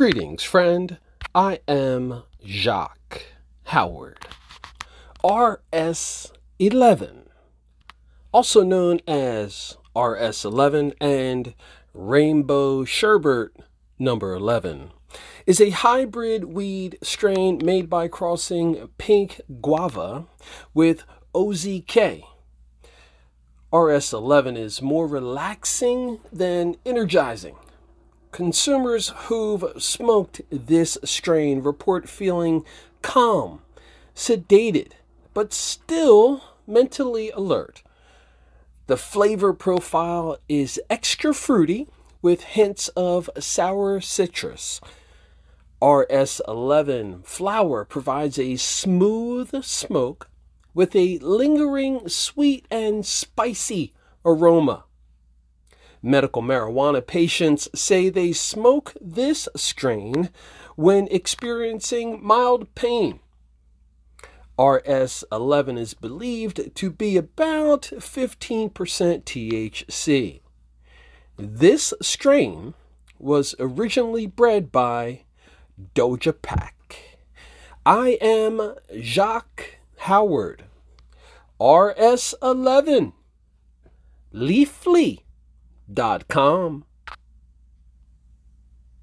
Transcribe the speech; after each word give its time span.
Greetings, 0.00 0.42
friend. 0.42 0.96
I 1.34 1.60
am 1.68 2.22
Jacque 2.42 3.26
Howard. 3.64 4.26
RS11, 5.22 7.26
also 8.32 8.62
known 8.62 9.00
as 9.06 9.76
RS11 9.94 10.94
and 11.02 11.52
Rainbow 11.92 12.86
Sherbet 12.86 13.50
number 13.98 14.32
11, 14.32 14.92
is 15.44 15.60
a 15.60 15.68
hybrid 15.68 16.44
weed 16.44 16.96
strain 17.02 17.60
made 17.62 17.90
by 17.90 18.08
crossing 18.08 18.88
pink 18.96 19.42
guava 19.60 20.24
with 20.72 21.04
OZK. 21.34 22.22
RS11 23.70 24.56
is 24.56 24.80
more 24.80 25.06
relaxing 25.06 26.20
than 26.32 26.76
energizing 26.86 27.56
Consumers 28.32 29.08
who've 29.26 29.64
smoked 29.76 30.40
this 30.50 30.96
strain 31.04 31.62
report 31.62 32.08
feeling 32.08 32.64
calm, 33.02 33.62
sedated, 34.14 34.92
but 35.34 35.52
still 35.52 36.42
mentally 36.66 37.30
alert. 37.30 37.82
The 38.86 38.96
flavor 38.96 39.52
profile 39.52 40.38
is 40.48 40.80
extra 40.88 41.34
fruity 41.34 41.88
with 42.22 42.42
hints 42.42 42.88
of 42.88 43.30
sour 43.38 44.00
citrus. 44.00 44.80
RS11 45.82 47.24
flower 47.24 47.84
provides 47.84 48.38
a 48.38 48.56
smooth 48.56 49.64
smoke 49.64 50.28
with 50.74 50.94
a 50.94 51.18
lingering 51.18 52.08
sweet 52.08 52.66
and 52.70 53.04
spicy 53.04 53.92
aroma. 54.24 54.84
Medical 56.02 56.42
marijuana 56.42 57.06
patients 57.06 57.68
say 57.74 58.08
they 58.08 58.32
smoke 58.32 58.94
this 59.00 59.48
strain 59.54 60.30
when 60.74 61.06
experiencing 61.10 62.18
mild 62.22 62.74
pain. 62.74 63.20
RS11 64.58 65.78
is 65.78 65.94
believed 65.94 66.74
to 66.74 66.90
be 66.90 67.16
about 67.16 67.82
15% 67.82 68.70
THC. 68.72 70.40
This 71.36 71.94
strain 72.00 72.74
was 73.18 73.54
originally 73.58 74.26
bred 74.26 74.70
by 74.72 75.22
Doja 75.94 76.34
Pak. 76.40 77.18
I 77.84 78.18
am 78.20 78.74
Jacque 79.00 79.78
Howard. 79.98 80.64
RS11. 81.58 83.12
Leafly 84.34 85.20
dot 85.92 86.28
com. 86.28 86.84